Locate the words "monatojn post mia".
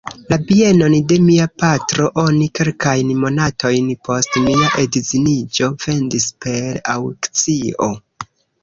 3.27-4.73